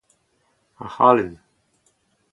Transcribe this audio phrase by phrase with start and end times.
[0.85, 1.31] Ac'hamen!